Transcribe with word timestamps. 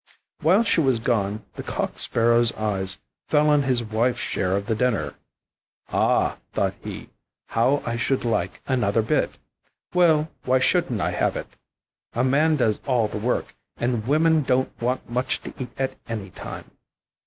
While 0.39 0.63
she 0.63 0.81
was 0.81 0.97
gone 0.97 1.45
the 1.53 1.61
Cock 1.61 1.99
sparrow's 1.99 2.51
eyes 2.53 2.97
fell 3.29 3.49
on 3.51 3.61
his 3.61 3.83
wife's 3.83 4.17
share 4.19 4.55
of 4.57 4.65
the 4.65 4.73
dinner. 4.73 5.13
"Ah," 5.93 6.37
thought 6.53 6.73
he, 6.83 7.11
"how 7.49 7.83
I 7.85 7.97
should 7.97 8.25
like 8.25 8.63
another 8.65 9.03
bit! 9.03 9.37
Well, 9.93 10.31
why 10.43 10.57
shouldn't 10.57 11.01
I 11.01 11.11
have 11.11 11.35
it? 11.37 11.55
A 12.13 12.23
man 12.23 12.55
does 12.55 12.79
all 12.87 13.07
the 13.09 13.19
work, 13.19 13.53
and 13.77 14.07
women 14.07 14.41
don't 14.41 14.71
want 14.81 15.07
much 15.07 15.39
to 15.41 15.53
eat 15.61 15.69
at 15.79 15.93
any 16.09 16.31
time." 16.31 16.71